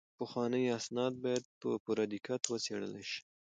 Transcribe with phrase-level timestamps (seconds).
[0.19, 3.21] پخواني اسناد باید په پوره دقت وڅیړل شي.